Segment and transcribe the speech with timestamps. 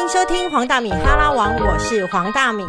[0.00, 2.64] 迎收听黄大米哈拉王，我是黄大米。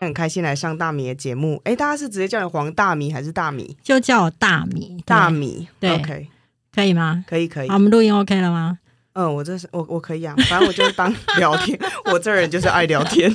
[0.00, 1.60] 很开心来上大米的节目。
[1.64, 3.76] 哎，大家是直接叫你黄大米还是大米？
[3.82, 6.28] 就叫我大米，大米，对，OK，
[6.72, 7.24] 可以吗？
[7.26, 7.78] 可以可以好，我。
[7.80, 8.78] 们录音 OK 了吗？
[9.18, 13.28] 嗯，我这是我我可以啊，反正我就是当 聊天，我这人就是爱聊天。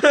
[0.00, 0.10] 哎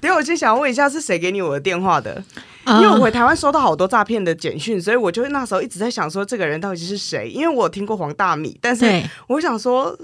[0.00, 2.24] 等下我先想问一下，是谁给你我的电话的？
[2.66, 7.28] 因为我回台湾收到好多诈骗的简讯，所以我就那时候一直在想说，这个人到底是谁？
[7.28, 9.94] 因为我有听过黄大米，但是，我想说，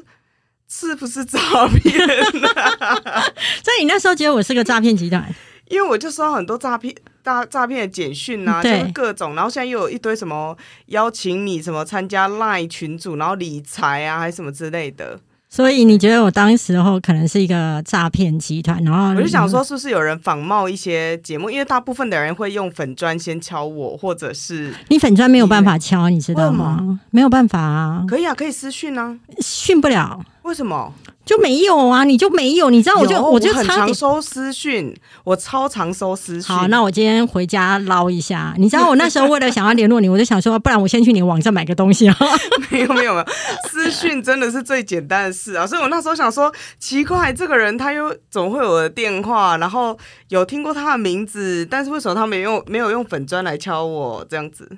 [0.69, 3.23] 是不是诈骗、啊？
[3.65, 5.35] 所以你那时候觉得我是个诈骗集团，
[5.69, 10.57] 因为我就收到很多诈骗大诈骗的简讯啊，就对是各种，然后现在又有一堆什么
[10.87, 15.21] 邀请你什么参加 Line 群组，然后理财啊，还是什么之类的。
[15.53, 21.51] 所以你觉得我当时候可能是一个诈骗集团，然后我就想说，是不是有人仿冒一些节目？
[21.51, 27.01] 因为大部分的人会用粉砖先敲我，或者是你粉砖没有办法敲，你知道吗？
[27.11, 29.19] 没有办法啊，可以啊，可以私讯啊。
[29.41, 30.25] 训不了。
[30.43, 30.93] 为什么？
[31.25, 33.65] 就没有啊，你就没有，你知道我就我就很。
[33.71, 36.43] 常收私讯，我超常收私讯。
[36.43, 38.53] 好，那我今天回家捞一下。
[38.59, 42.17] 你知道我那时候为了想要联络你，我就想说，不然我先去你网站买个东西啊。
[42.71, 43.27] 没有没有没有，
[43.69, 45.65] 私讯真的是最简单的事啊！
[45.65, 49.57] 所以我那时候想说，奇怪，这个人他又怎么会有我的电话？
[49.59, 49.97] 然后
[50.29, 54.69] 有听过他的名字，但是为什么他没用没有用粉砖来敲我这样子？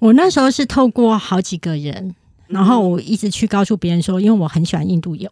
[0.00, 2.14] 我那时候是透过好几个人。
[2.46, 5.30] 然后我一直去告诉别人说，因为我很喜欢印度友，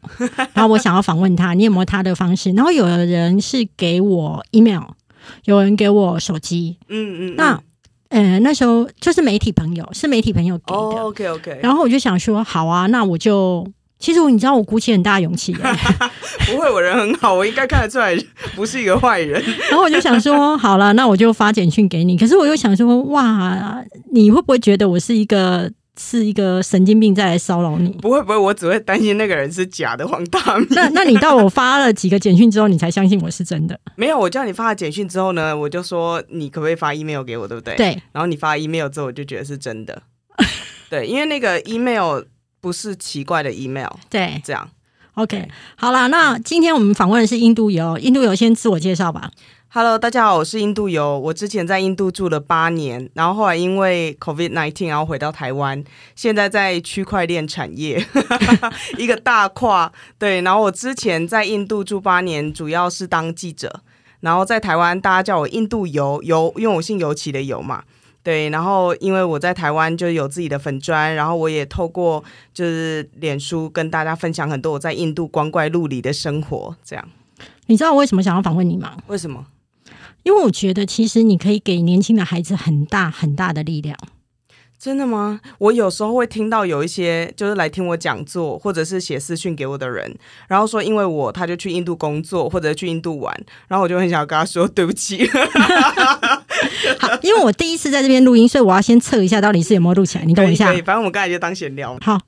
[0.54, 2.50] 然后我想要访问他，你有没有他的方式？
[2.52, 4.82] 然后有的人是给我 email，
[5.44, 6.78] 有人给我手机。
[6.88, 7.60] 嗯嗯，那
[8.08, 10.78] 呃那时候就是媒体朋友，是媒体朋友给的。
[10.78, 13.66] 哦，OK OK，然后我就想说，好啊，那我就
[13.98, 15.76] 其实你知道我鼓起很大勇气、欸，
[16.50, 18.16] 不会，我人很好，我应该看得出来
[18.56, 19.40] 不是一个坏人。
[19.70, 22.18] 然后我就想说，好了，那我就发简讯给你。
[22.18, 27.90] 可是我又想说，哇，你会不会觉得我是一个是一个神经病再来骚扰你？
[28.00, 30.66] 不会不会，我只会担心那个人是假的黄大米。
[30.70, 33.78] 那那你到我发了几个简讯之后，你才相信我是真的？
[33.96, 37.76] 没有，我叫你发了简讯之后呢，我就说你可不可以发 email 给我，对不对？。
[37.76, 40.02] 对，然后你发 email 之后，我就觉得是真的。
[40.88, 42.22] 对，因为那个 email
[42.60, 44.68] 不是奇怪的 email，对这样。
[45.14, 49.30] ，OK，好啦，那今天我们访问的是印度游，印度游先自我介绍吧。
[49.74, 51.18] Hello，大家好，我是印度游。
[51.18, 55.82] 我之前在印度住了八年，然后后来因为 COVID nineteen，然后回到台湾，
[56.14, 58.06] 现在在区块链产业
[58.98, 59.90] 一个大跨。
[60.18, 63.80] 对，然后我之前在印度住八年，主要是当记者，
[64.20, 67.82] 然后在台湾大家叫我印度游游，因为我姓尤其的游嘛。
[68.22, 72.22] 对，然后因为我在台湾就有自己的粉砖，然后我也透过
[72.52, 77.08] 就是脸书跟大家分享很多我在印度光怪陆离的生活，这样
[77.68, 78.98] 你知道我为什么想要访问你吗？
[79.06, 79.46] 为什么？
[80.22, 83.96] 因为我觉得其实你可以给年轻的孩子很大很大的力量。
[84.78, 85.40] 真的吗？
[85.58, 90.12] 我有时候会听到有一些就是来听我讲座，或者是写私讯给我的人，
[90.48, 93.32] 然后说因为我他就去印度工作或者去印度玩，
[93.68, 95.24] 然后我就很想跟他说对不起。
[96.98, 100.24] 好，因为我第一次在这边录音，所以我要先测一下到底是有没有录起来。
[100.24, 101.96] 你等我一下反正我们刚才就当闲聊。
[102.00, 102.20] 好，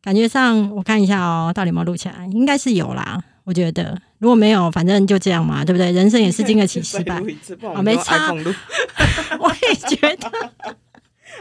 [0.00, 2.26] 感觉上我看一下哦，到底有没有录起来？
[2.32, 5.90] 应该是有啦，我觉得如果没有，反正就这样嘛，对不对？
[5.90, 7.28] 人生也是经得起失败再录。
[7.28, 8.30] 一 次，不然好我们用没差
[9.40, 10.30] 我也觉得。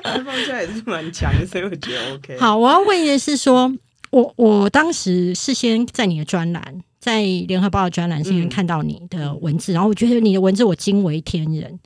[0.03, 3.72] ，iPhone 现在也是蛮强的，所以我觉得 OK。，好，我要问的是说，
[4.09, 11.80] 我我当时事先在你的专栏，在联合报的专栏先嗯看到你的文字，然后我觉得你的文字我惊为天人，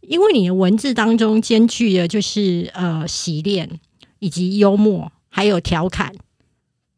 [0.00, 3.68] 因为你的文字当中兼具了就是呃洗练
[4.20, 6.10] 以及幽默，还有调侃。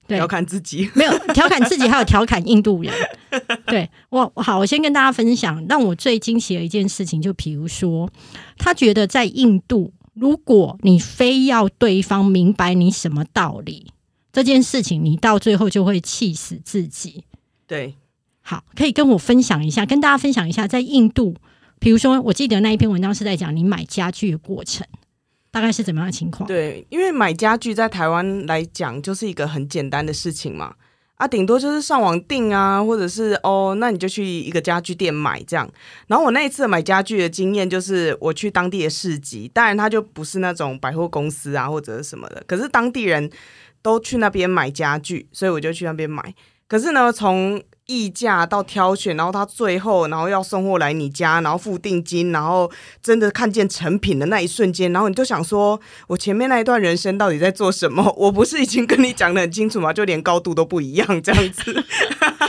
[0.06, 0.90] 对要看自己。
[0.94, 2.92] 没有调侃自己，还有调侃印度人。
[3.66, 8.10] 对我好，我先跟大家分享，让我最惊奇的一件事情，就比如说，
[8.58, 13.92] 他觉得在印度，如果你非要对方明白你什么道理，
[14.32, 17.24] 这件事情你到最后就会气死自己。
[17.66, 17.94] 对，
[18.42, 21.34] 好，可以跟我分享一下，跟大家分享一下，在印度，
[21.78, 24.86] 比如说，我记得那一篇文章是在讲你买家具的过程，
[25.52, 26.48] 大概是怎么样的情况？
[26.48, 30.74] 对，因为买家具在台湾来讲就是一个很简单的事情嘛，
[31.16, 35.70] 啊，顶多就是上网订啊，或者是哦，那你就去一个家具店买这样。
[36.06, 43.30] 然后我那一次买家具的经验就是我去当地的市集，当然它就不是那种百货公司啊或者是什么的，可是当地人
[43.82, 46.34] 都去那边买家具，所以我就去那边买。
[46.66, 52.70] 可是呢，从议价到挑选，然后他最后然后要送货来你家，然后付定金，然后
[53.02, 58.12] 真的看见成品的那一瞬间，然后你就想说，我前面那一段人生到底在做什么？
[58.16, 59.92] 我不是已经跟你讲的很清楚吗？
[59.92, 61.84] 就连高度都不一样这样子。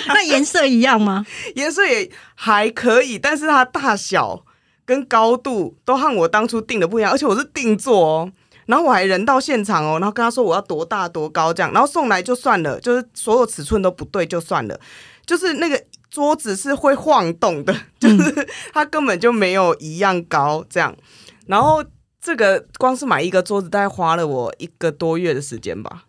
[0.07, 1.25] 那颜色一样吗？
[1.56, 4.44] 颜色也还可以，但是它大小
[4.86, 8.31] 跟高度都和我当初定的不一样，而且我是定做哦。
[8.66, 14.80] 然后我还人到现场哦，然后跟他说我要多大多高这样，然后送来就算了，就是所有尺寸都不对就算了，
[15.25, 20.96] 就是那个桌子是会晃动的， 就是它根本就没有一样高这样。
[21.48, 21.84] 然后
[22.22, 26.06] 这个光是买一个桌子，大概花了我一个多月的时间吧。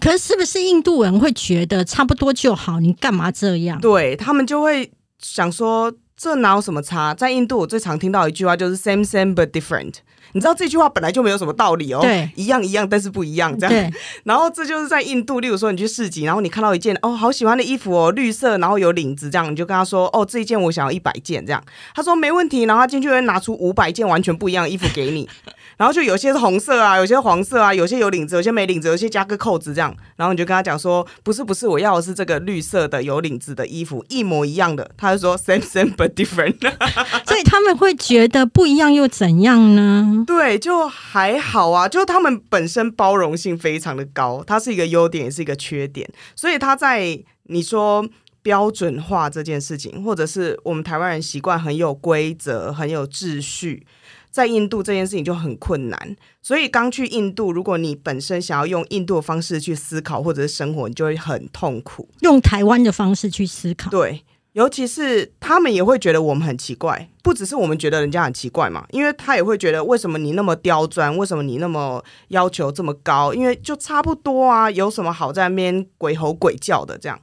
[0.00, 2.80] 可是是不是印度人会觉得差不多就好？
[2.80, 3.80] 你干嘛这样？
[3.80, 7.14] 对他们就会想说，这哪有什么差？
[7.14, 9.94] 在印度，我最常听到一句话就是 “same same but different”。
[10.32, 13.92] 你知道这句话本来就没有什么道理哦，对，一样一样，但是不一样这样。
[14.24, 21.62] 然后这就是在印度，例如说你去市集，然后你看到一件哦好喜欢的衣服哦，绿色，然后有领子这样，你就跟他说哦这一件我想要一百件这样，
[21.94, 25.28] 他说没问题，然后他进去会拿出五百件完全不一样的衣服给你。
[25.78, 29.92] 然后就有些是红色啊，有些黄色啊，有些有领子，有些没领子，有些加个扣子这样。
[30.14, 34.88] 然后你就跟他讲说，不是不是，我要的是这个绿色的有领子的衣服，一模一样的。
[34.96, 36.60] 他就说 same same but different。
[37.26, 40.21] 所以他们会觉得不一样又怎样呢？
[40.24, 46.08] 对，就还好啊，就他们本身包容性非常的高，它是一个优点，也是一个缺点。
[46.34, 48.08] 所以他在你说
[48.42, 53.86] 标准化这件事情，或者是我们台湾人习惯很有规则、很有秩序。
[54.30, 62.08] 在印度这件事情就很困难，所以刚去印度，如果你本身想要用印度的方式去思考或者是生活，你就会很痛苦。
[62.20, 73.32] 用台湾的方式去思考，对，尤其是他们也会觉得我们很奇怪，不只是我们觉得人家很奇怪嘛，因为他也会觉得为什么你那么刁钻，为什么你那么要求这么高？
[73.32, 77.18] 因为就差不多啊，有什么好在那边鬼吼鬼叫的这样？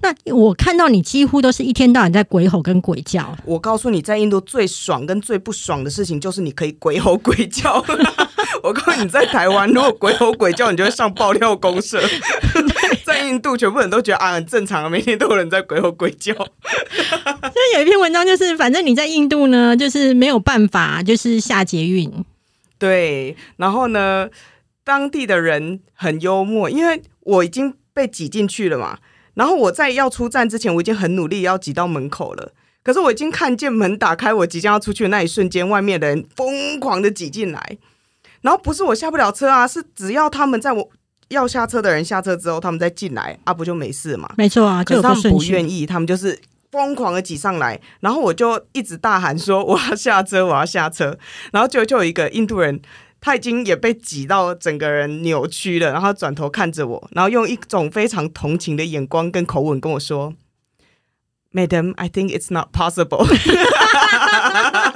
[0.00, 3.34] 那我看到你几乎都是一天到晚在鬼吼跟鬼叫。
[3.46, 7.82] 我告诉你，在印度最爽跟最不爽的事情就是你可以鬼吼鬼叫。
[8.62, 12.00] 我告诉你，在台湾如果鬼吼鬼叫，你就会上爆料公社。
[13.26, 16.32] 在印度，全部人都觉得啊很正常，每天都有人在鬼吼鬼叫。
[16.34, 22.24] 所以有一篇文章就是，反正你在印度呢，就是没有办法，就是下捷运。
[22.78, 24.28] 对，然后呢，
[24.84, 28.98] 当地的人很幽默，因为我已经被挤进去了嘛。
[29.34, 32.52] 然后我在要出站之前，我已经很努力要挤到门口了。
[32.82, 37.78] 可是我已经看见门打开，我即将要出去的那一瞬间，外面的人疯狂的挤进来。
[38.42, 40.88] 然后不是我下不了车啊，是只要他们在我
[41.28, 44.30] 要下车的人下车之后，他们再进来啊，不就没事嘛？
[44.36, 46.38] 没错啊，可是他们不愿意，他们就是
[46.70, 47.80] 疯狂的挤上来。
[48.00, 51.18] 然后我就一直大喊说：“我要下车，我要下车。”
[51.52, 52.80] 然后就就有一个印度人。
[53.18, 60.32] 他已经也被挤到整个人扭曲了，然后转头看着我，然后用一种非常同情的眼光跟口吻跟我说。
[61.56, 63.26] Madam, I think it's not possible。
[64.86, 64.92] 他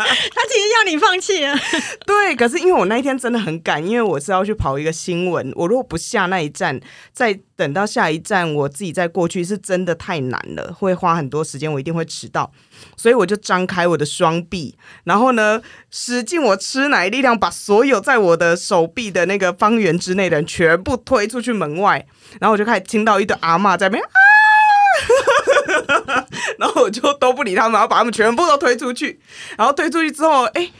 [0.46, 1.58] 其实要你放弃了。
[2.06, 5.50] 对，可是因为我那一天真的很赶，因为我是要去跑一个新闻。
[5.56, 6.78] 我如果不下那一站，
[7.14, 12.52] 再等到下一站，我自己再过去，是真的太难了，会花很多时间，我一定会迟到。
[12.94, 22.06] 所以我就张开我的双臂，然后呢，使尽我吃奶力量，把所有在我的手臂的那个方圆之内的人全部推出去门外。
[22.38, 24.10] 然后我就开始听到一堆阿妈在那边啊。
[26.60, 29.18] 然后我就都不理他们，然后把他们全部都推出去。
[29.56, 30.70] 然后推出去之后，哎，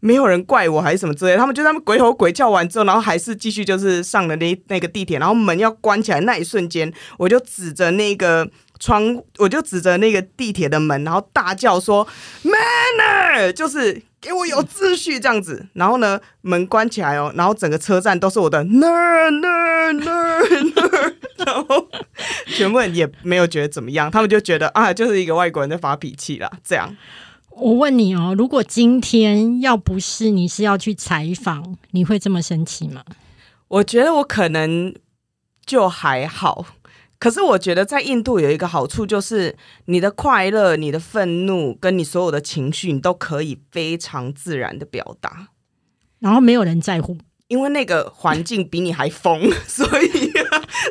[0.00, 1.36] 没有人怪我还是什么之类。
[1.36, 5.18] 他们就他们鬼吼鬼叫完之后，然后还是继续就是上了那那个地铁。
[5.18, 8.48] 然后门要关起来那一瞬间，我就指着那个
[8.78, 12.06] 窗，我就指着那个地铁的门，然后大叫说
[12.44, 21.14] ：“Manner，就是给我有秩序这样子。”然后呢，门关起来哦，然后整个车站都是我的 ner ner ner ner。
[21.44, 21.88] 然后
[22.46, 26.48] 全部人也没有觉得怎么样，他们就觉得啊，就是一个外国人在发脾气啦。
[26.62, 26.96] 这样，
[27.50, 33.02] 我问你哦，如果今天要不是你是要去采访，你会这么生气吗？
[33.66, 34.94] 我觉得我可能
[35.66, 36.64] 就还好，
[37.22, 45.46] 可是我觉得在印度有一个好处，就是你的快乐、你的愤怒跟你所有的情绪，你都可以非常自然的表达，
[46.18, 47.16] 然后没有人在乎。
[47.46, 50.32] 因为那个环境比你还疯， 所以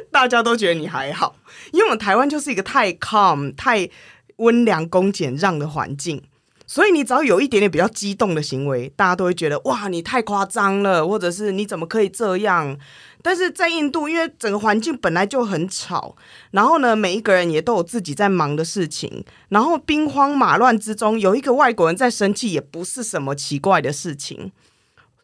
[0.09, 1.35] 大家都觉得你还好。
[1.73, 3.89] 因为我们台湾就是一个太 calm、太
[4.37, 6.23] 温良恭俭让的环境，
[6.65, 12.77] 所以你只要有一点点比较激动的行为，大家都会觉得哇，你太夸张了，或者是你怎么可以这样？
[13.21, 16.15] 但是在印度，因为整个环境本来就很吵，
[16.51, 24.51] 然后呢，每一个人也都有自己在忙的事情，然后兵荒马乱之中，有一个外国人在生气，也不是什么奇怪的事情。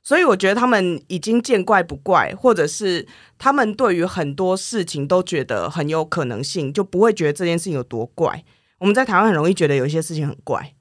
[0.03, 3.05] 所以我觉得他们已经见怪不怪，或者是
[3.37, 8.41] 他们对于很多事情都觉得很有可能性，就不会觉得这件事情有多怪。
[8.77, 10.73] 我们在台湾很容易觉得有一些事情很怪，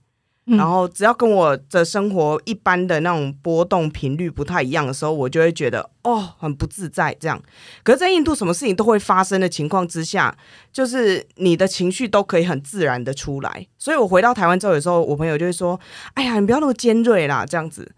[0.47, 7.43] 嗯然后只要跟我的生活一般的那种波动频率不太一样的时候，我就会觉得哦很不自在这样。
[7.83, 10.37] 可是，在印度什么事情都会发生的情况之下，
[10.73, 13.67] 就是你的情绪都可以很自然的出来。
[13.77, 15.79] 所以我回到台湾之后，有时候我朋友就会说
[16.15, 17.93] ：“哎呀，你不要那么尖锐啦，这样子。”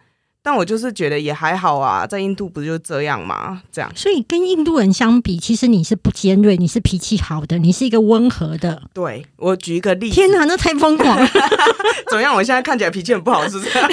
[0.49, 8.81] 但我就是觉得也还好啊，在印度不就这样吗，这样所以跟印度人相比，其实你是不尖锐，你是脾气好的，你是一个温和的。
[8.95, 11.28] 对我举一个例子，天哪，那太疯狂了！
[12.09, 12.35] 怎么样？
[12.35, 13.69] 我现在看起来脾气很不好，是不是？
[13.76, 13.93] 不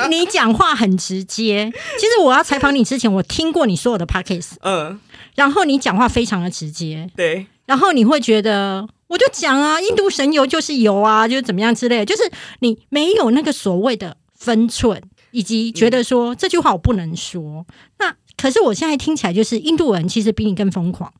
[0.00, 1.68] 是你讲话很直接。
[1.98, 5.00] 其实我要采访你之前，我听过你所有的 podcast，嗯，
[5.34, 8.88] 然后你讲话非常的直接，对，然后你会觉得。
[9.08, 15.00] 我就讲啊，印度神油就是油啊，就是怎么样之类的，就是你没有那个所谓的分寸，
[15.36, 17.66] 以及觉得说、这句话我不能说。
[17.98, 21.12] 那可是我现在听起来就是印度人其实比你更疯狂。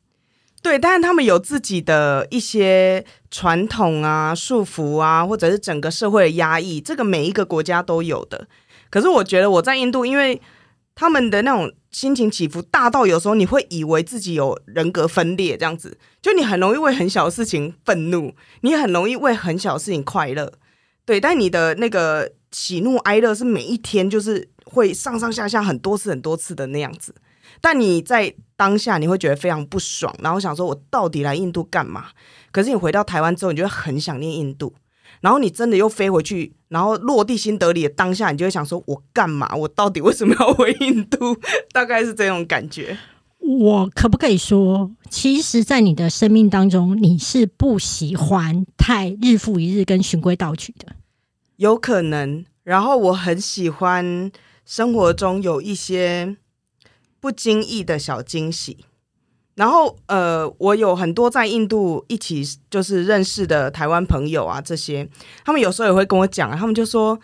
[0.63, 8.47] 对，但是他们有自己的一些传统啊、束缚啊，或者是整个社会的压抑，这个每一个国家都有的。
[8.89, 10.41] 可是我觉得我在印度，因为
[10.95, 20.51] 他们的那种心情起伏大到有时候你会以为自己有人格分裂，这样子，就你很容易为很小的事情愤怒，你很容易为很小的事情快乐。
[21.05, 27.13] 对，但你的那个喜怒哀乐是每一天就是会上上下下很多次很多次的那样子。
[27.61, 32.07] 但你在当下你会觉得非常不爽，然后想说我到底来印度干嘛？
[32.51, 34.73] 可是你回到台湾之后，你就会很想念印度，
[35.21, 39.55] 然后你真的又飞回去，然后落地新德里的当下，你就会想说我干嘛？
[39.55, 41.35] 我到底为什么要回印度？
[41.71, 42.97] 大概是这种感觉。
[43.39, 50.87] 我可不可以说，其实，在你的生命当中，你是不喜欢太日复一日跟循规蹈矩的。
[51.57, 52.43] 有可能。
[52.63, 54.31] 然后我很喜欢
[54.65, 56.35] 生活中有一些
[57.19, 58.85] 不经意的小惊喜。
[59.55, 65.09] 然后呃，我有很多在印度一起就是认识的台湾朋友啊，这些
[65.43, 67.19] 他们有时候也会跟我讲，他们就说：“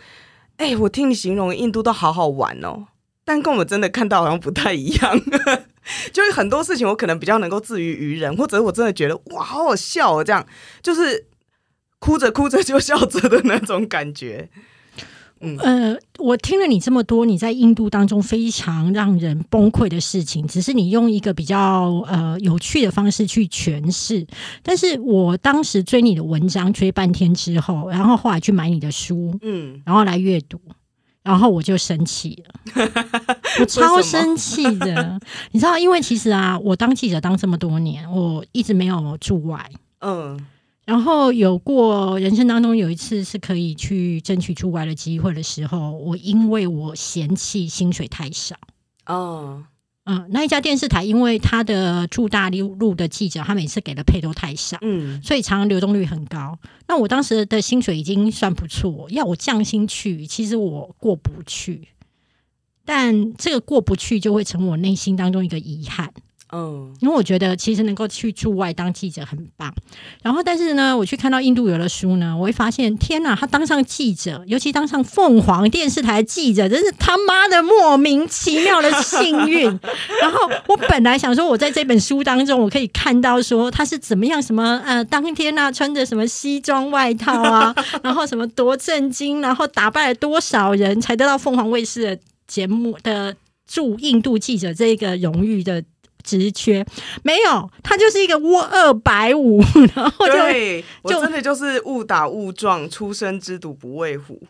[0.57, 2.87] 哎、我听你形容印度都好好玩哦，
[3.23, 5.21] 但跟我们真的看到好像不太一样。
[6.11, 10.43] ”就是很多事情我可能比较能够自娱于人，或者我真的觉得哇，好好笑哦，这样
[10.81, 11.27] 就是
[12.03, 14.49] 哭着哭着就笑着的那种感觉。
[15.39, 24.25] 嗯呃，我听了你这么多，你在印度当中非常让人崩溃的事情，只是你用一个比较呃有趣的方式去诠释。
[24.61, 30.59] 但是我当时追你的文章追半天之后，然后后来去买你的书，嗯，然后来阅读，
[31.23, 32.85] 然后我就生气了，
[33.59, 35.19] 我超生气的。
[35.51, 39.69] 你知道，因为其实啊，我当记者当这么多年，我一直没有驻外。
[39.99, 40.39] 嗯
[40.85, 48.55] 然后有过人生当中有一次是可以去争取出外的机会的时候，我因为我嫌弃薪水太少，
[49.05, 49.63] 哦，
[50.03, 56.59] 嗯，那一家电视台因为他的驻大陆路的记者，他每次给的配都太少，嗯所以常常流动率很高。
[56.87, 61.87] 那我当时的薪水已经算不错，要我降薪去，其实我过不去。
[62.85, 66.13] 但这个过不去，就会成我内心当中一个遗憾。
[66.53, 69.73] 嗯因为我觉得其实能够去驻外当记者很棒，
[70.21, 79.65] 然后但是呢，我去看到印度有的书呢，我会发现天哪，他当上记者，尤其当上凤凰电视台记者，真是他妈的莫名其妙的幸运。
[80.21, 95.83] 然后我本来想说，我在这本书当中，我可以看到说他是怎么样，什么呃，当天啊穿着什么西装外套啊， 然后什么多震惊，然后打败了多少人才得到凤凰卫视的节目的驻印度记者这个荣誉的。
[96.23, 96.85] 职缺
[97.21, 99.61] 没有，他就是一个窝二百五，
[99.95, 104.41] 然后就对 我就真的就是误打误撞，初生之犊不畏虎。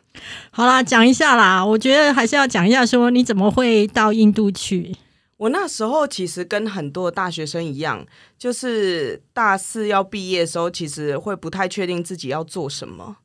[0.51, 1.65] 好啦，讲一下啦。
[1.65, 4.96] 我觉得还是要讲一下，说你怎么会到印度去？
[5.38, 8.06] 我那时候其实跟很多大学生一样，
[8.38, 13.18] 就是大四要毕业的时候，其实会不太确定自己要做什么，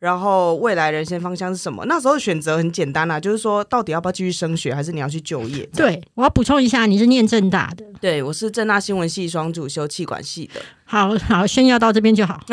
[0.00, 1.84] 然后未来人生方向是什么。
[1.86, 5.64] 那时候选择很简单啦、就是说到底要不要继续升学，还是你要去就业？
[5.74, 7.84] 对，我要补充一下，你是念正大的。
[8.00, 12.36] 对，我是正大新闻系双主修气管系的，好好炫耀到这边就好，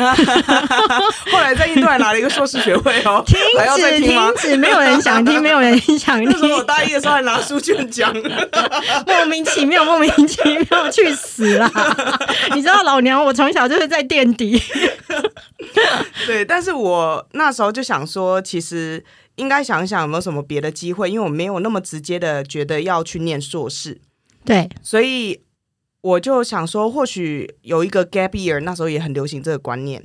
[1.32, 3.20] 后来在印度还拿了一个硕士学位哦。
[3.26, 3.36] 停
[3.76, 4.34] 止停？
[4.36, 8.14] 止，没有人想听，没有人想 那时候我，大一的时候还拿书卷奖，
[9.04, 10.40] 莫名其妙，莫名其
[10.70, 11.68] 妙，去死啦！
[12.54, 14.62] 你知道老娘我从小就是在垫底，
[16.24, 19.04] 对，但是我那时候就想说，其实
[19.34, 23.98] 应该想一想有没有什么别的机会，因为我没有那么直接的觉得要去念硕士，
[24.44, 25.40] 对，所以
[26.00, 30.02] 我就想说，或许有一个 gap year，那时候也很流行这个观念，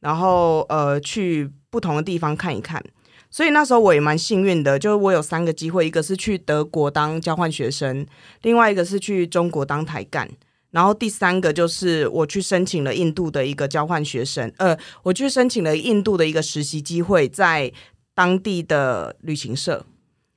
[0.00, 2.82] 然后呃，去不同的地方看一看。
[3.30, 8.06] 所以那时候我也蛮幸运的，就是我有三个机会，一个是去德国当交换学生，
[8.42, 10.30] 另外一个是去中国当台干，
[10.70, 17.72] 然后第三个就是我去申请了印度的一个交换学生，呃，我去申请了印度的一个实习机会，在
[18.14, 19.84] 当地的旅行社。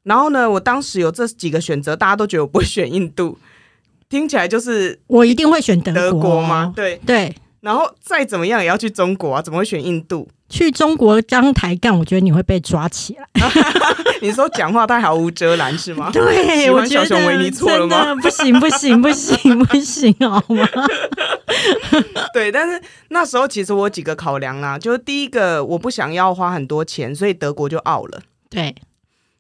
[0.02, 3.38] 然后呢，我当时有这几个选择，大家都觉得我不会选印度，
[4.10, 6.74] 听起来就是我一定会选德德国国吗？？
[6.76, 6.98] 对。
[7.06, 10.28] 对，然后再怎么样也要去中国啊，怎么会选印度？
[10.50, 13.28] 去中国当抬杠，我觉得你会被抓起来。
[14.22, 16.10] 你说讲话太毫无遮拦是吗？
[16.12, 17.06] 对，我觉得？
[17.06, 20.66] 真的不行，不行，不行，不行，好吗？
[22.34, 28.22] 对，但是那时候其实我有几个考量啦，就是第一个我不想要花很多钱，所以德国就傲了。
[28.50, 28.74] 对，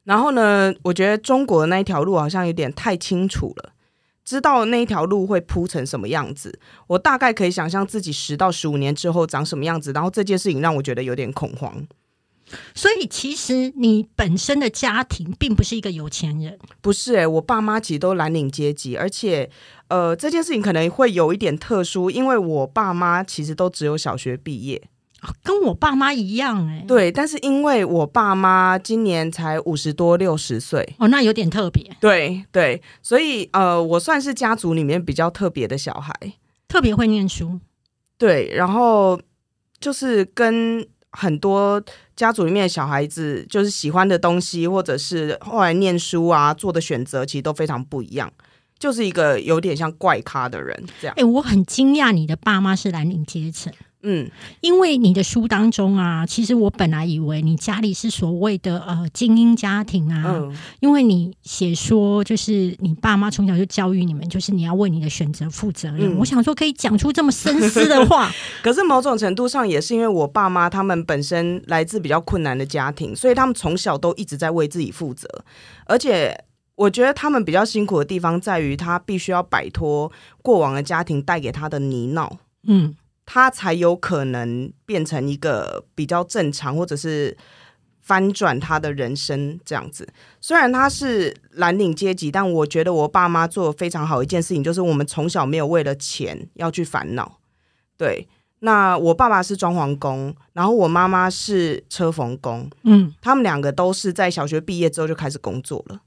[0.04, 3.70] 然后呢，我觉得中国的那一条路好像有点太清楚了，
[4.27, 9.93] 知道那一条路会铺成什么样子，我大概可以想象自己十到十五年之后长什么样子。
[9.93, 11.88] 然后这件事情让我觉得有点恐慌。
[12.75, 19.50] 所以其实你本身的家庭并不是一个有钱人，不是诶、我爸妈其实都蓝领阶级，而且
[19.88, 24.81] 呃，这件事情可能会有一点特殊，因为我爸妈其实都只有小学毕业。
[25.22, 36.14] 哦跟我爸妈一样哎、对，但是因为我爸妈今年才五十多六十岁，哦，那有点特别，对对，所以呃，我算是家族里面比较特别的小孩。
[36.68, 37.62] 特别会念书。
[38.18, 39.18] 对，然后
[39.80, 41.82] 就是跟很多
[42.14, 48.30] 家族里面的小孩子，就是喜欢的东西，或者是后来念书啊做的选择，其实都非常不一样。
[48.78, 51.24] 就是一个有点像怪咖的人这样哎、。
[51.24, 53.72] 我很惊讶你的爸妈是蓝领阶层。
[54.10, 66.14] 嗯，因为你的书当中啊，其实我本来以为你家里是所谓的呃精英家庭啊，嗯，因为你写说就是你爸妈从小就教育你们，就是你要为你的选择负责任。
[66.14, 66.18] 嗯。
[66.18, 68.32] 我想说可以讲出这么深思的话，
[68.64, 75.28] 可是某种程度上也是因为我爸妈他们本身来自比较困难的家庭，所以他们从小都一直在为自己负责，
[75.86, 76.46] 而且。
[76.78, 80.12] 我觉得他们比较辛苦的地方在于，他必须要摆脱
[80.44, 82.30] 过往的家庭带给他的泥淖，
[82.68, 82.94] 嗯，
[83.27, 87.38] 他才有可能变成一个比较正常，或者是
[88.01, 90.07] 翻转他的人生这样子。
[90.39, 97.39] 虽然他是蓝领阶级，但我觉得我爸妈做的非常好一件事情，就是我们从小没有为了钱要去烦恼。
[97.98, 98.25] 对，
[98.60, 106.00] 那我爸爸是装潢工，然后我妈妈是车缝工，嗯，他们两个都是在小学毕业之后就开始工作了。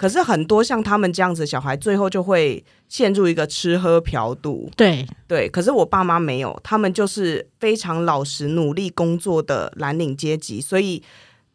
[0.00, 11.02] 可是很多像他们这样子的小孩，最后就会陷入一个吃喝嫖赌，对，对，可是我爸妈没有，他们就是非常老实、努力工作的蓝领阶级，所以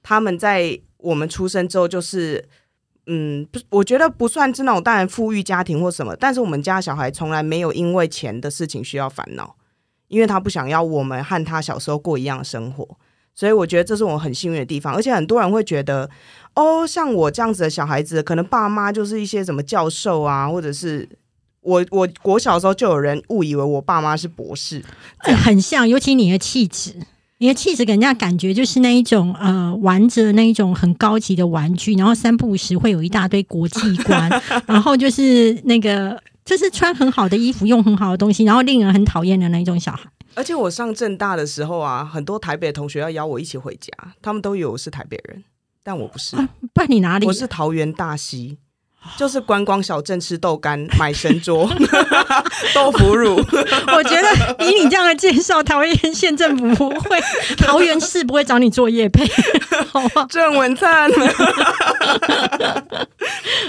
[0.03, 2.47] 他们在我们出生之后，就是
[3.07, 9.55] 嗯，不，我觉得不算是那种当然富裕家庭或什么，但是我们家小孩从来没有因为钱的事情需要烦恼，
[10.07, 12.87] 因为他不想要我们和他小时候过一样的生活。
[13.35, 16.09] 所以我觉得这是我很幸运的地方，而且很多人会觉得，
[16.55, 21.07] 哦，像我这样子的小孩子，可能爸妈就是一些什么教授啊，或者是
[21.61, 24.81] 我我我小时候就有人误以为我爸妈是博士，
[25.19, 26.93] 很像，尤其你的气质。
[27.37, 40.09] 你的气质给人家感觉就是那一种呃，玩着那一种很高级的玩具，然后三不五时会有一大堆国际观，然后就是那个就是穿很好的衣服，用很好的东西，然后令人很讨厌的那一种小孩。
[40.35, 45.43] 而且我上正大的时候啊，很多台北同学要邀我一起回家，他们都以为我是台北人，
[45.83, 46.35] 但我不是，
[46.73, 47.25] 不然你哪里？
[47.25, 48.57] 我是桃园大溪。
[49.19, 51.69] 就是观光小镇吃豆干、买神桌、
[52.73, 53.35] 豆腐乳，
[53.95, 57.21] 我觉得以你这样的介绍，桃园县政府不会，
[57.55, 59.23] 桃园市不会找你做业配，
[59.93, 60.25] 好吗？
[60.27, 61.07] 郑文灿。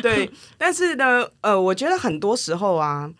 [0.01, 3.11] 对，但是呢，呃，我觉得很多时候啊，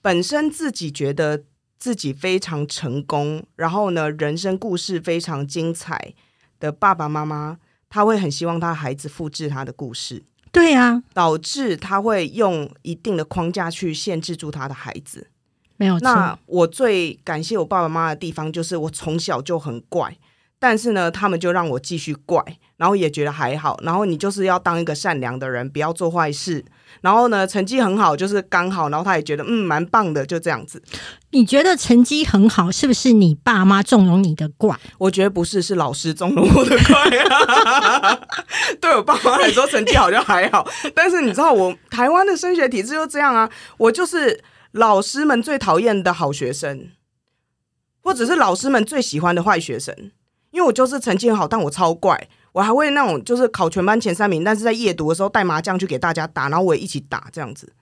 [0.00, 1.42] 本身自己觉得
[1.84, 6.14] 自己非常成功，然后呢，人生故事非常精彩
[6.58, 7.58] 的爸爸妈妈，
[7.90, 10.22] 他会很希望他的孩子复制他的故事。
[10.50, 15.28] 对啊，导致他会用一定的框架去限制住他的孩子。
[15.76, 16.38] 没有那。
[16.46, 20.16] 我最感谢我爸爸妈妈的地方，就是我从小就很怪，
[20.58, 22.42] 但是呢，他们就让我继续怪，
[22.78, 23.78] 然后也觉得还好。
[23.82, 26.64] 然后你就是要当一个善良的人，不要做坏事。
[27.00, 28.88] 然后呢，成绩很好，就是刚好。
[28.88, 30.82] 然后他也觉得嗯蛮棒的，就这样子。
[31.30, 34.78] 你觉得成绩很好，是不是你爸妈纵容你的怪？
[34.98, 38.20] 我觉得不是，是老师纵容我的怪啊。
[38.80, 46.90] 对我爸妈来说，成绩好像还好，但是你知道，我台湾的升学体制就这样啊，我就是老师们最讨厌的好学生，
[48.02, 49.94] 或者是老师们最喜欢的坏学生，
[50.52, 52.28] 因为我就是成绩很好，但我超怪。
[52.54, 57.72] 我还会那种就是考全班前三名，但是在夜读的时候带麻将去给大家打，然后我也一起打这样子。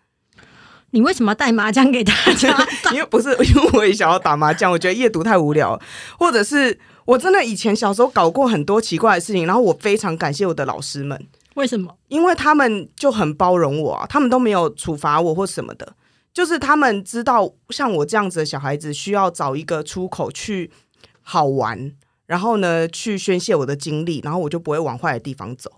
[0.93, 2.57] 你为什么要带麻将给大家？
[2.91, 5.79] 因为不是，因为我也想要打麻将，我觉得夜读太无聊，
[6.19, 11.95] 或者是我真的以前小时候搞过很多奇怪的事情，然后我非常感谢我的老师们，为什么？
[12.09, 15.95] 因为他们就很包容我啊，他们都没有处罚我或什么的。
[16.33, 20.71] 就是他们知道像我这样子的小孩子需要找一个出口去
[21.21, 21.93] 好玩，
[22.33, 25.71] 然后呢去宣泄我的精力，然后我就不会往坏的地方走。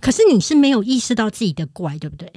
[0.00, 2.32] 可是你是没有意识到自己的怪，对不对？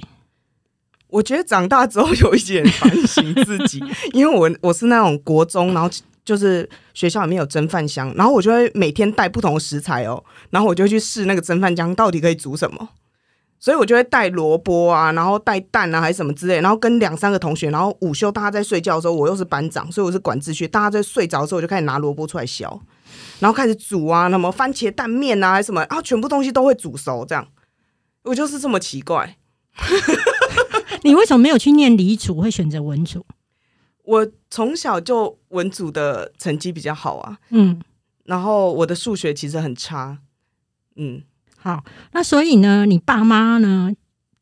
[1.08, 3.82] 我觉得长大之后有一点反省自己，
[4.12, 5.88] 因为我我是那种国中，然后
[6.22, 12.90] 就是学校里面有蒸饭箱，然后我就会每天带不同的食材哦，然后我就去试那个蒸饭箱到底可以煮什么，
[13.58, 22.80] 所以我就会带萝卜啊，然后带蛋啊，还是什么之类，然后跟两三个同学，然后午休大家在睡觉的时候，我又是班长，所以我是管秩序，大家在睡着的时候，我就开始拿萝卜出来削，
[23.40, 27.46] 然后开始煮啊，什么番茄蛋面啊，还是什么，然后全部东西都会煮熟，这样，
[28.22, 29.36] 我就是这么奇怪。
[31.02, 33.24] 你为什么没有去念理组，会选择文组？
[34.04, 37.80] 我从小就文组的成绩比较好啊，嗯，
[38.24, 40.18] 然后我的数学其实很差，
[40.96, 41.22] 嗯，
[41.56, 43.90] 好，那所以呢，你爸妈呢，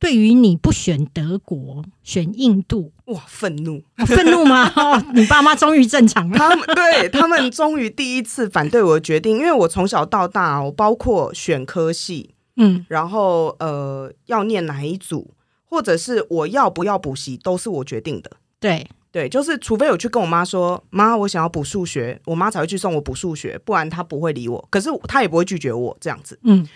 [0.00, 4.66] 对于你不选德国，选印度，哇，愤怒，哦愤怒吗？
[4.74, 6.36] 哦，你爸妈终于正常了。
[6.38, 15.34] 他们对他们终于第一次反对我的决定，因为我从小到大，我包括选科系，嗯然后呃要念哪一组，
[15.66, 18.30] 或者是我要不要补习，都是我决定的。
[18.58, 24.66] 对，对，就是除非我去跟我妈说，妈，我想要补数学，我妈才会去送我补数学，不然她不会理我。
[24.70, 26.38] 可是她也不会拒绝我这样子。
[26.44, 26.66] 嗯，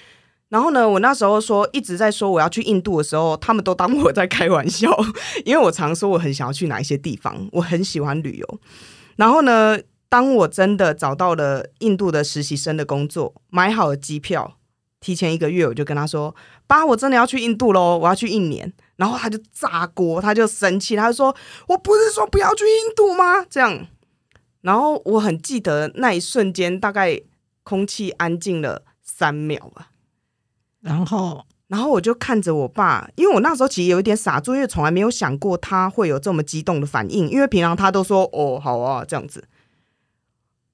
[0.54, 4.88] 然后呢，我那时候说一直在说我要去印度的时候，他们都当我在开玩笑，
[5.44, 8.60] 因为我常说我很想要去哪一些地方，我很喜欢旅游。
[9.16, 9.76] 然后呢，
[10.08, 14.56] 当我真的找到了印度的实习生的工作，买好了机票，
[15.00, 16.32] 提前一个月我就跟他说
[16.68, 21.34] ：“爸，我真的要去印度喽，我要去一年。”然后他就炸锅，他就生气，他就说
[21.66, 23.88] ：“我不是说不要去印度吗？”这样，
[24.60, 27.20] 然后我很记得那一瞬间，大概
[27.64, 29.88] 空气安静了三秒吧。
[30.84, 39.48] 然后然后我就看着我爸，因为我那时候其实有一点傻住，因为从来没有想过他会有这么激动的反应，因为平常他都说“哦，好啊”这样子。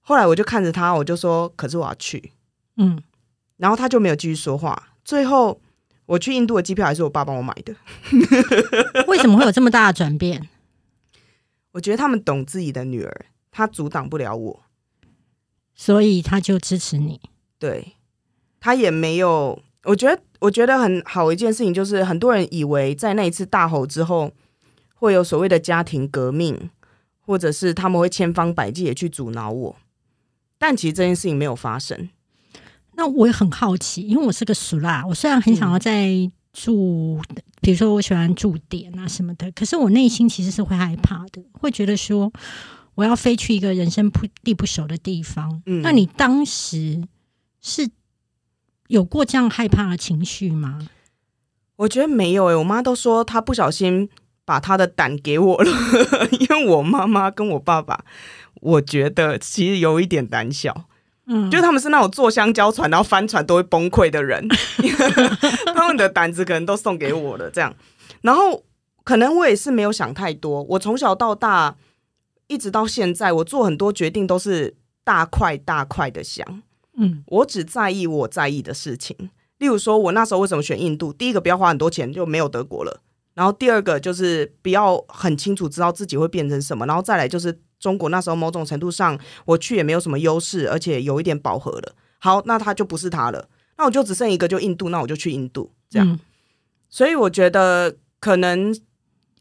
[0.01, 2.33] 后来我就看着他，我就说：“可是我要去。
[2.77, 3.01] 嗯，”
[3.59, 4.89] 然后他就没有继续说话。
[5.05, 5.61] 最后
[6.07, 7.73] 我去印度的机票还是我爸帮我买的。
[9.07, 10.49] 为什么会有这么大的转变？
[11.73, 14.63] 我觉得他们懂自己的女儿，他阻挡不了我。
[15.73, 17.21] 所以他就支持你。
[17.61, 17.95] 对
[18.59, 24.31] 他也没有，我觉得我觉得很好一件事情，就是很多人以为在那一次大吼之后，
[24.95, 26.71] 会有所谓的家庭革命，
[27.21, 29.77] 或者是他们会千方百计的去阻挠我，
[30.59, 32.11] 但其实这件事情没有发生。
[32.97, 36.11] 那我也很好奇，因为我是个俗辣，我虽然很想要在
[36.53, 37.19] 住，
[37.63, 42.31] 比如说我喜欢住点啊什么的，可是我内心其实是会害怕的，会觉得说
[42.97, 45.63] 我要飞去一个人生不地不熟的地方。
[45.65, 47.03] 嗯那你当时
[47.63, 47.89] 是
[48.91, 50.89] 有过这样害怕的情绪吗？
[51.77, 54.11] 我觉得没有诶、我妈都说她不小心
[54.45, 55.71] 把她的胆给我了，
[56.41, 58.05] 因为我妈妈跟我爸爸，
[58.61, 60.85] 我觉得其实有一点胆小。
[61.27, 64.49] 嗯，就他们是那种坐香蕉船，然后翻船都会崩溃的人，
[65.73, 67.73] 他们的胆子可能都送给我了，这样。
[68.23, 68.65] 然后
[69.05, 71.77] 可能我也是没有想太多，我从小到大
[72.49, 74.75] 一直到现在，我做很多决定都是
[75.05, 76.45] 大块大块的想，
[77.01, 79.17] 嗯我只在意我在意的事情。
[79.59, 81.13] 例如说，我那时候为什么选印度？
[81.13, 83.01] 第一个不要花很多钱，就没有德国了。
[83.35, 91.95] 然后第二个就是不要很清楚知道自己会变成什么，然后再来就是中国那时候某种程度上我去也没有什么优势，而且有一点饱和了。
[92.19, 96.09] 好，那它就不是它了，那我就只剩一个，就印度，那我就去印度这样。
[96.09, 96.19] 嗯
[96.93, 98.77] 所以我觉得可能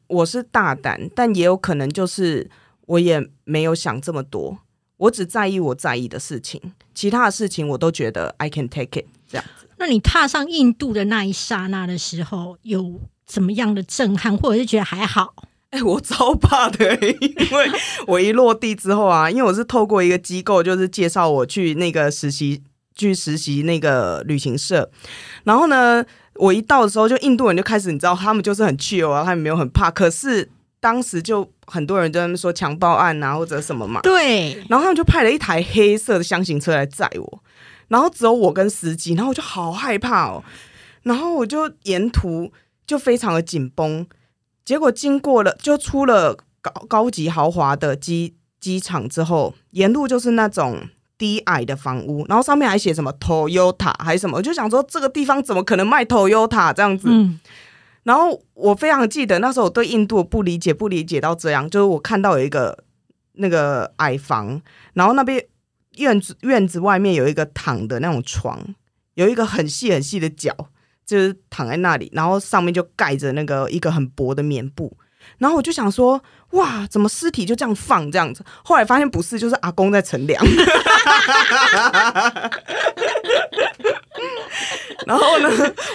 [0.05, 2.47] 我是大胆，但也有可能就是
[2.81, 4.59] 我也没有想这么多，
[4.99, 6.61] 我只在意我在意的事情，
[6.93, 9.67] 其他的事情我都觉得 I can take it 这样子。
[9.77, 15.33] 那你踏上印度的那一刹那的时候，有怎么样的震撼，或者是觉得还好？
[15.71, 17.71] 哎、我超怕的、因为
[18.07, 22.63] 我一落地之后啊，因为我是透过一个机构，就是介绍我去那个实习，
[22.95, 24.89] 去实习那个旅行社，
[25.43, 26.03] 然后呢，
[26.35, 30.49] 我一到的时候，就印度人就开始，你知道，他们就是很 chill 啊，他们没有很怕，可是
[30.79, 37.39] 当时就很多人在那边说强暴案啊或者什么嘛，对，然后他们就派了一台黑色的箱型车来载我，
[37.89, 40.43] 然后只有我跟司机，然后我就好害怕哦，
[41.03, 42.51] 然后我就沿途
[42.87, 44.07] 就非常的紧绷，
[44.63, 50.79] 结果经过了就出了高高级豪华的机机场之后，沿路就是那种
[51.17, 57.09] 低矮的房屋，然后上面还写什么 Toyota 还是什么，我就想说这个地方怎么可能卖 Toyota 这样子？
[57.11, 57.39] 嗯
[58.03, 62.83] 然后我非常记得那时候我对印度不理解，不理解到这样，就是我看到有一个
[63.33, 64.61] 那个矮房，
[64.93, 65.45] 然后那边
[65.97, 68.75] 院子院子外面有一个躺的那种床，
[69.15, 70.55] 有一个很细很细的脚，
[71.05, 74.97] 就是躺在那里，然后上面就盖着那个一个很薄的棉布，
[75.39, 76.21] 然后我就想说，
[76.51, 78.43] 哇，怎么尸体就这样放这样子？
[78.63, 80.45] 后来发现不是，就是阿公在乘凉。
[85.07, 85.49] 然后呢，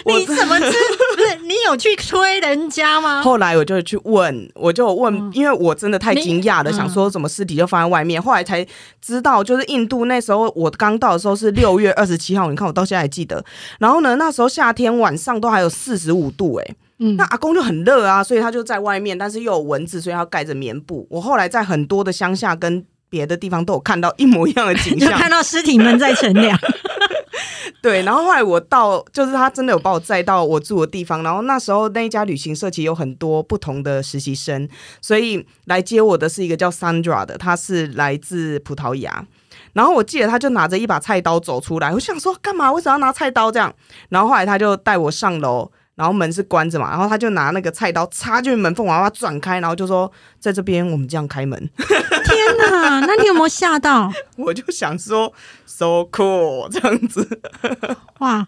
[0.05, 0.67] 我你怎么知？
[1.15, 3.23] 不是你有去催人家吗？
[3.23, 8.21] 后来我就去问，我就问，因为我真的太惊讶了，你想说怎么尸体就放在外面。
[8.21, 8.67] 后来才
[9.01, 13.45] 知道，就是印度那时候我刚到的时候是六月二十七号，你看我到现在还记得。
[13.79, 21.07] 然后呢，那时候夏天晚上都还有四十五度、欸，嗯那阿公就很热啊，所以他就在外面，但是又有蚊子，所以他要盖着棉布。
[21.11, 26.59] 我后来在很多的乡下跟别的地方都有看到一模一样的景就象， 看到尸体们在乘凉。
[27.83, 34.67] 对，然后后来我到，就是他真的有把我载到我住的地方，然后那时候那一家旅行社其实有很多不同的实习生，
[35.03, 39.27] 所以来接我的是一个叫 Sandra 的，他是来自葡萄牙。
[39.75, 42.73] 然后我记得他就拿着一把菜刀走出来，我想说干嘛？
[42.73, 43.75] 为什么要拿菜刀这样？
[44.09, 51.59] 然后后来他就带我上楼，然后门是关着嘛，然后他就拿那个菜刀插进门缝，把它转开，然后就说在这边我们这样开门。
[51.79, 53.01] 天哪！
[53.01, 54.13] 那你有没有吓到？
[54.37, 55.33] 我就想说
[55.67, 57.41] so cool 这样子。
[58.19, 58.47] 哇！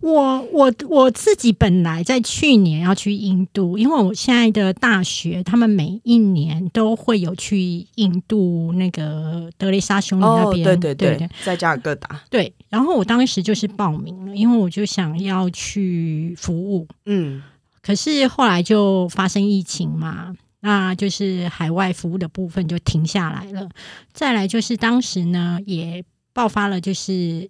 [0.00, 12.20] 我我我自己本来在去年要去印度，因为我现在的大学，他们每一年都会有去印度那个德雷莎兄弟那边，哦对对对对，在加尔各答。
[12.30, 12.54] 对。
[12.68, 17.42] 然后我当时就是报名了，因为我就想要去服务，嗯
[17.80, 23.68] 可是后来就发生疫情嘛，那就是海外服务的部分就停下来了。
[24.12, 26.04] 再来就是当时呢也
[26.34, 27.48] 爆发了就是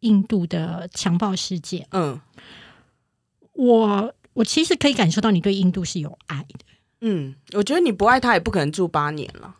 [0.00, 1.86] 印度的强暴事件。
[1.92, 2.20] 嗯
[3.54, 6.64] 我我其实可以感受到你对印度是有爱的，
[7.00, 9.54] 嗯，我觉得你不爱他也不可能住八年了。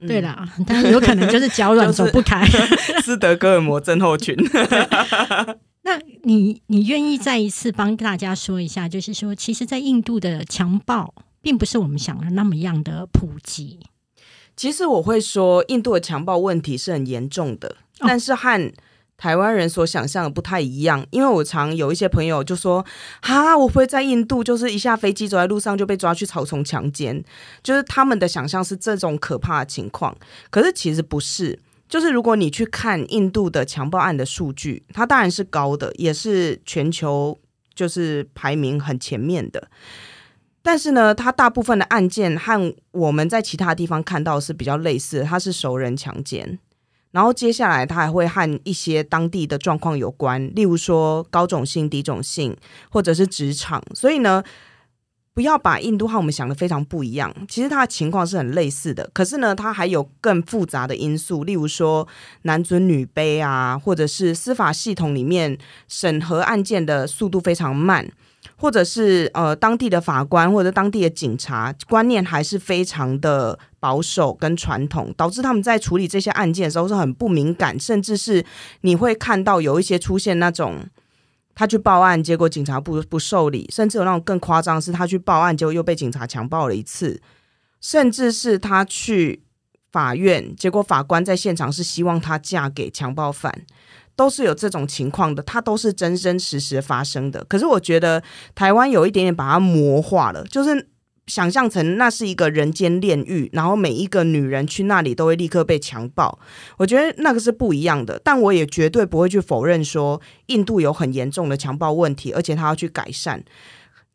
[0.00, 2.44] 嗯对，啦， 但是有可能就是脚 软走不开。
[3.04, 4.34] 斯德哥尔摩症候群。
[5.82, 13.80] 那你你愿意再一次帮大家说一下，就是说，其实，在印度的强暴并不是我们想的那么样的普及。
[14.56, 17.68] 其实我会说，印度的强暴问题是很严重的，
[18.00, 18.72] 哦但是和
[19.20, 21.06] 台湾人所想象的不太一样。
[21.10, 22.82] 因为我常有一些朋友就说
[23.20, 27.22] ：“哈，我不会在印度，就是一下飞机走在路上就被抓去草丛强奸。”
[27.62, 30.16] 就是他们的想象是这种可怕的情况，
[30.48, 31.58] 可是其实不是。
[31.86, 37.36] 就是如果你去看印度的强暴案的数据，它当然是高的，也是全球
[37.74, 39.68] 就是排名很前面的。
[40.62, 46.58] 但是呢，它大部分的案件和我们在其他地方看到是比较类似的，它是熟人强奸。
[47.12, 52.56] 然后接下来，它还会和一些当地的状况有关，例如说高种姓、低种姓，
[52.88, 53.82] 或者是职场。
[53.94, 54.42] 所以呢，
[55.34, 57.34] 不要把印度和我们想的非常不一样。
[57.48, 62.06] 其实它的情况是很类似的，可是呢，它还有更复杂的因素，例如说
[62.42, 65.56] 男尊女卑啊，或者是司法系统里面
[65.88, 68.10] 审核案件的速度非常慢。
[68.56, 78.44] 或者是呃当地的法官或者当地的警察观念还是非常的保守跟传统，导致他们在处理这些案件的时候是很不敏感，甚至是
[78.82, 80.78] 你会看到有一些出现那种
[81.54, 87.20] 他去报案，结果警察不不受理，甚至有那种更夸张，是他去报案，结果又被警察强暴了一次，
[87.80, 89.42] 甚至是他去
[89.92, 93.66] 法院，结果法官在现场是希望他嫁给强暴犯。
[94.16, 97.42] 都是有这种情况的，他都是真真实实发生的。
[97.44, 98.22] 可是我觉得
[98.54, 100.90] 台湾有一点点把它魔化了，就是
[101.30, 106.36] 想象成那是一个人间炼狱，然后每一个女人去那里都会立刻被强暴。
[106.76, 113.42] 我觉得那个是不一样的，但我也绝对不会去否认说印度有很严重的强暴问题，而且他要去改善。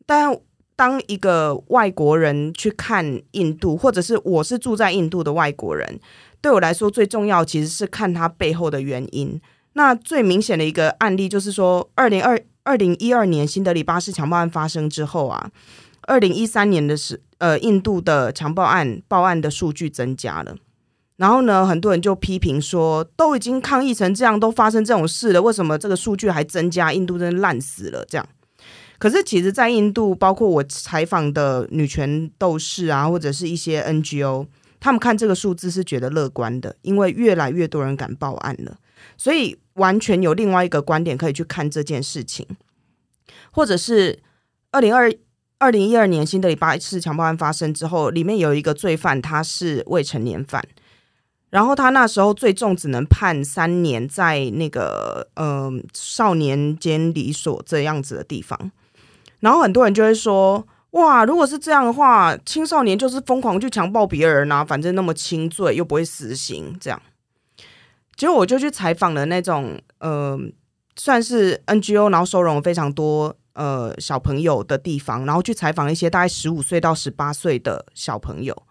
[0.04, 0.38] 但
[0.76, 5.98] 当一个外国人去看印度，或者是我是住在印度的外国人，
[6.42, 9.40] 对我来说最重要其实是看他背后的原因。
[9.72, 15.50] 那最明显的一个案例就是说，二零二二零一二年新德里巴士强暴案发生之后啊，
[16.06, 20.56] 二零一三年的时，呃，印度的强暴案报案的数据增加了。
[21.16, 26.92] 然后呢，很多人就批评说，都已经抗议成这样，都发生这种事了，为什么这个数据还增加？
[26.92, 28.28] 印度真的烂死了，这样。
[28.98, 34.46] 可是其实，在印度，包括我采访的女权斗士啊，或者是一些 NGO，
[34.78, 38.78] 他们看这个数字是觉得乐观的，因为越来越多人敢报案了。
[39.16, 42.46] 所以完全有另外一个观点可以去看这件事情，
[43.50, 44.18] 或者是
[44.70, 45.10] 二零二
[45.58, 50.62] 二零一二年新德里八次强暴案发生之后，里面有一个罪犯，他是未成年犯，
[51.50, 58.70] 然后他那时候最重只能判三年，在那个呃少年监理所这样子的地方，
[59.40, 60.66] 然后很多人就会说。
[60.92, 66.98] 哇，如果是这样的话，青少年就是疯狂去强暴别人啊，反正那么轻罪又不会死刑，这样。
[68.14, 70.38] 结果我就去采访了那种呃，
[70.96, 78.62] 算是 NGO，然后收容非常多呃小朋友的地方，然后去采访一些大概十五岁到十八岁的小朋友。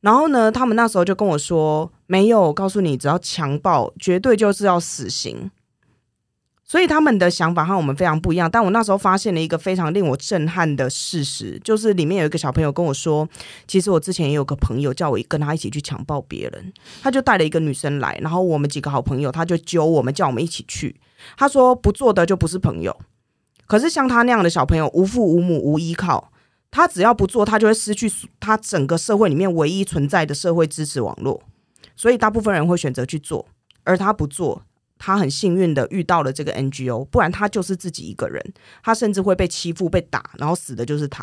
[0.00, 5.50] 然后呢，他们那时候就跟我说，没有告诉你，只要强暴，绝对就是要死刑。
[6.66, 8.50] 所以他们的想法和我们非常不一样。
[8.50, 13.28] 但我那时候发现了一个非常令我震撼的事实，就是里面有一个小朋友跟我说，
[13.66, 16.72] 其实我之前也有个朋友叫我跟他一起去强暴别人，
[17.02, 20.96] 他就带了一个女生来，然后我们几个好朋友，他就揪我们叫我们一起去。
[21.36, 22.94] 他说不做的就不是朋友。
[23.66, 26.32] 可是像他那样的小朋友，无父无母无依靠，
[26.70, 31.42] 他只要不做，他就会失去他整个社会里面唯一存在的社会支持网络。
[31.96, 33.46] 所以大部分人会选择去做，
[33.84, 34.62] 而他不做。
[34.96, 41.22] 他很幸运的遇到了这个 NGO，不然他就是自己一个人，他甚至会被欺负、被打，然后死的就是他。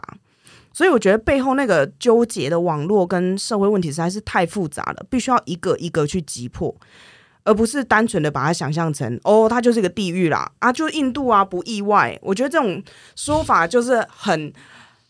[0.74, 6.76] 所以我觉得背后那个纠结的网络跟社会问题实在是太复杂了，必须要一个一个去击破，
[7.44, 12.18] 而不是单纯的把它想象成哦，它就是个地狱啦啊，就印度啊，不意外。
[12.22, 12.84] 我觉得这种
[13.16, 14.54] 说法就是很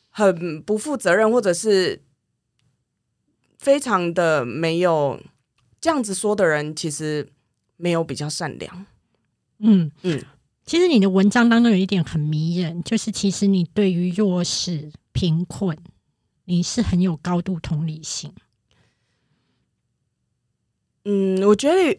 [0.10, 2.02] 很不负责任，或者是
[3.58, 5.20] 非常的没有
[5.80, 7.30] 这样子说的人，其实。
[7.84, 8.86] 没有比较善良，
[9.58, 10.24] 嗯嗯，
[10.68, 15.76] 其实你的文章当中有一点很迷人，就是其实你对于弱势、贫困，
[16.46, 18.32] 你是很有高度同理心。
[21.06, 21.98] 嗯，我觉得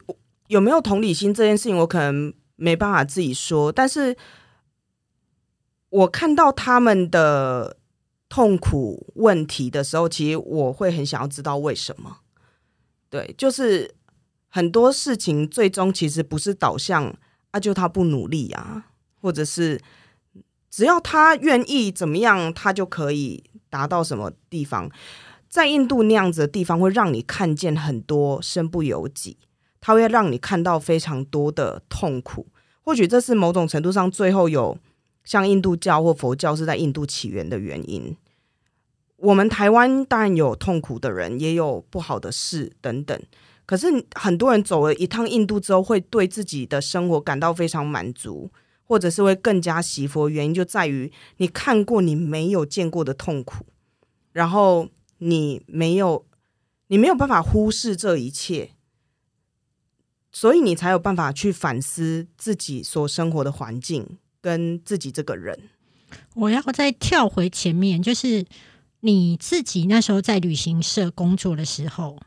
[0.53, 4.17] 有没有同理心这件事情，我可能没办法自己说，但是
[5.89, 7.79] 我看到他们的
[8.29, 12.19] 痛苦问题的时候，其实我会很想要知道为什么。
[13.09, 13.95] 对，就是。
[14.55, 17.17] 很多事情最终其实不是导向
[17.53, 18.85] 啊，就他不努力啊，
[19.19, 19.81] 或者是
[20.69, 24.91] 只要他愿意怎么样，他就可以达到什么地方。
[25.49, 29.39] 在印度那样子的地方，会让你看见很多身不由己，
[29.83, 32.47] 它会让你看到非常多的痛苦。
[32.81, 34.79] 或许这是某种程度上最后有
[35.25, 38.17] 像印度教或佛教是在印度起源的原因。
[39.17, 43.23] 我们台湾当然有痛苦的人，也有不好的事等等。
[43.65, 48.51] 可是很多人走了一趟印度之后，会对自己的生活感到非常满足，
[48.83, 50.29] 或者是会更加喜佛。
[50.29, 53.65] 原因就在于你看过你没有见过的痛苦，
[54.33, 56.27] 然后你没有，
[56.89, 58.71] 你没有办法忽视这一切，
[60.33, 65.59] 所以你才有办法去反思自己所生活的环境跟自己这个人。
[66.35, 68.45] 我要再跳回前面，就是
[69.01, 72.19] 你自己那时候在旅行社工作的时候。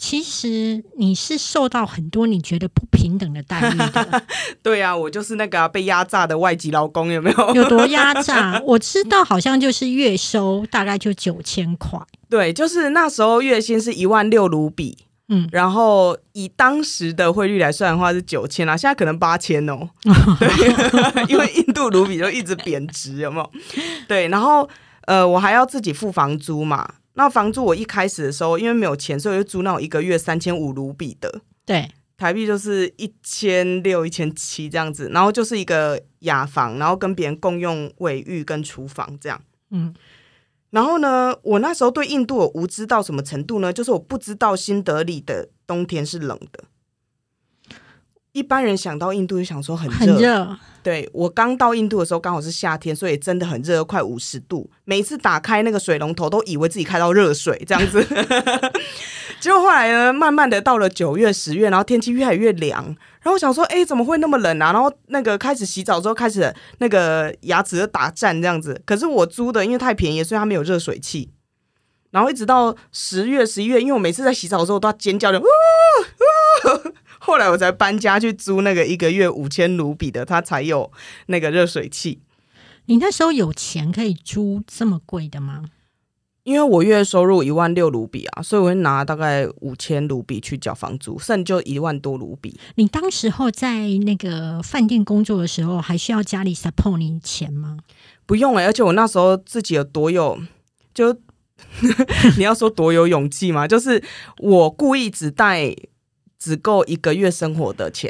[0.00, 4.22] 其实你是受到很多你觉得不平等的待遇的。
[4.62, 7.54] 对啊，我就是那个被压榨的外籍劳工，有没有？
[7.56, 8.62] 有多压榨？
[8.64, 12.00] 我知道，好像就是月收大概就九千块。
[12.30, 14.96] 对，就是那时候月薪是一万六卢比，
[15.28, 19.88] 嗯，然后以当时的汇率来算的话是九千啊，现在可能八千哦。
[20.40, 23.50] 对， 因为印度卢比就一直贬值，有没有？
[24.08, 24.68] 对，然后
[25.06, 26.94] 呃，我还要自己付房租嘛。
[27.14, 35.10] 那房租我一开始的时候，因为没有钱，所以就租那种一个月三千五卢比的，对，台币就是一千六、一千七这样子。
[35.12, 39.40] 然后就是一个雅房，然后跟别人共用卫浴跟厨房这样。
[39.70, 39.92] 嗯，
[40.70, 43.72] 然后呢，我那时候对印度有无知到什么程度呢？
[43.72, 46.64] 就是我不知道新德里的冬天是冷的。
[48.32, 50.56] 一般人想到印度就想说很热。
[50.82, 54.70] 对我刚到印度的时候，刚好是夏天，所以真的很热，快五十度。
[54.84, 58.04] 每次打开那个水龙头，都以为自己开到热水这样子。
[59.40, 62.94] 结果后来呢，慢慢的到了九月、十月，然后天气越来越凉。
[63.28, 64.72] 然后我想说，哎，怎么会那么冷啊？
[64.72, 68.80] 然后那个开始洗澡之后，开始那个牙齿打颤这样子。
[68.86, 71.30] 可是我租的因为太便宜，所以它没有热水器。
[72.10, 75.38] 然后一直到十月、十一月，因为我每次在洗澡的时候都要尖叫的。
[77.20, 80.90] 后来我才搬家去租那个一个月五千卢比的，它才有
[81.26, 82.22] 那个热水器。
[82.86, 85.64] 你那时候有钱可以租这么贵的吗？
[86.48, 92.58] 因为我月收入一万六卢比啊，所以我会拿大概五千卢比去缴房租，剩就一万多卢比。
[92.76, 97.76] 你当时候在那个饭店工作的时候，还需要家里 support 你钱吗？
[98.24, 100.38] 不用哎，而且我那时候自己有多有，
[100.94, 101.14] 就
[102.38, 104.02] 你要说多有勇气嘛，就是
[104.38, 105.74] 我故意只带。
[106.40, 108.08] 只够一个月生活的钱，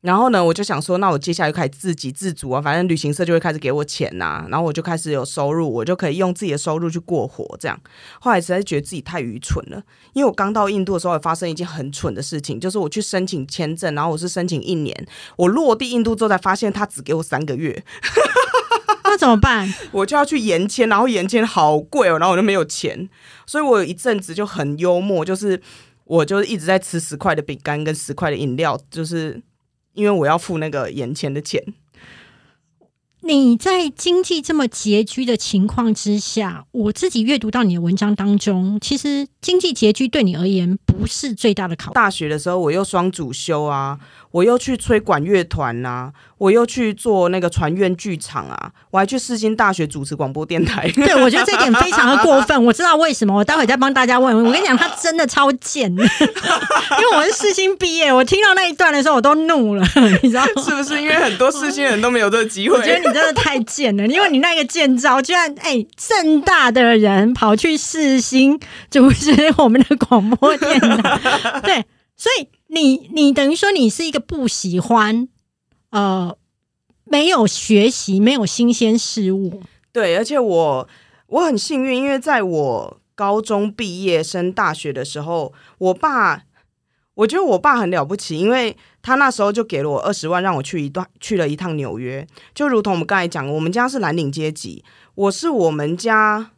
[0.00, 7.44] 然后呢，我就想说，那我接下来就开始自给自足啊，反正旅行社就会开始给我钱呐，然后我就开始有收入，我就可以用自己的收入去过活。
[7.58, 7.78] 这样，
[8.18, 9.82] 后来实在觉得自己太愚蠢了，
[10.14, 17.84] 因为我刚到印度的时候，也发生一件很蠢的事情，就是我去申请签证，然后我是申请一年，我落地印度之后才发现他只给我三个月，
[19.04, 19.70] 那怎么办？
[19.92, 23.06] 我就要去延签，然后延签好贵哦，然后我就没有钱，
[23.44, 25.60] 所以我有一阵子就很幽默，就是。
[26.10, 29.40] 我就一直在吃十块的饼干跟十块的饮料，就是
[30.00, 31.62] 因为我要付那个眼前的钱。
[33.20, 41.92] 你在经济这么拮据的情况之下，我自己阅读到你的文章当中，其实经济拮据对你而言不是最大的考。
[41.92, 43.98] 大学的时候，我又双主修啊，
[44.32, 50.90] 我又去吹管乐团啊，我又去做那个船院剧场啊，我还去世新大学主持广播电台。
[50.92, 52.64] 对，我觉得这点非常的过分。
[52.64, 54.44] 我知道为什么，我待会再帮大家问。
[54.44, 59.82] 我跟你讲，他真的超贱， 因为我是世新毕业，我听到那一段的时候我都怒了，
[60.22, 61.00] 你知道是不是？
[61.00, 62.76] 因为很多世新人都没有这个机会。
[62.76, 68.60] 我觉得你真的太贱了，因为你那个贱招，居然哎，正大的人跑去世新
[68.90, 71.84] 主持我们的广播电台， 对，
[72.16, 75.28] 所以你你等于说你是一个不喜欢
[75.90, 76.36] 呃
[77.04, 79.62] 没有学习、没有新鲜事物，
[79.92, 80.88] 对，而且我
[81.26, 86.44] 我很幸运，因为在我高中毕业升大学的时候，我爸。
[87.14, 92.26] 我觉得我爸很了不起，因为他那时候就给了我二十万，让我去一段去了一趟纽约。
[92.54, 94.82] 就如同我们刚才讲，我们家是蓝领阶级，
[95.14, 96.52] 我是我们家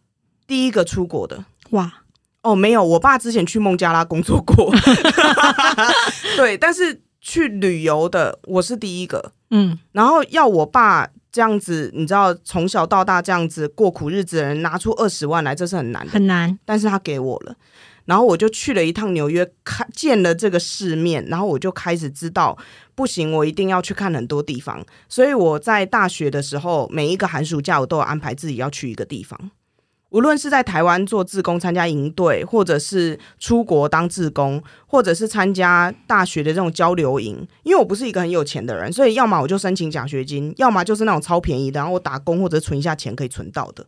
[0.47, 1.47] 第一个出国的。
[1.71, 2.02] 哇
[2.43, 4.73] 哦，没有，我爸之前去孟加拉工作过。
[6.37, 9.33] 对，但是去旅游的我是第一个。
[9.51, 16.59] 嗯，然后要我爸这样子，你知道，从小到大这样子过苦日子的人拿出二十万来，这是很难的，很难。
[16.65, 17.55] 但是他给我了。
[18.05, 22.59] 然后我就去了一趟纽约，看见了这个世面，然后我就开始知道，
[22.97, 24.85] 不行，我一定要去看很多地方。
[25.09, 29.39] 所以我在大学的时候，每一个寒暑假我都有安排自己要去一个地方，
[30.13, 37.47] 无论是在台湾做志工参加营队，或者是出国当志工，或者是参加大学的这种交流营。
[37.65, 43.87] 因为我不是一个很有钱的人，所以要么我就申请奖学金，要么就是那种超便宜的，然后我打工或者存一下钱可以存到的。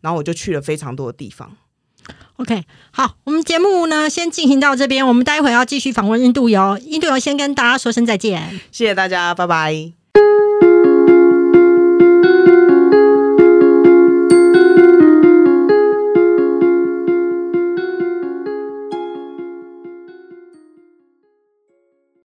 [0.00, 1.56] 然后我就去了非常多的地方。
[2.36, 6.78] OK，好，我们节目呢先进行到这边，我们待会要继续访问印度游。
[6.78, 10.03] 印度游先跟大家说声再见，谢谢大家，拜拜。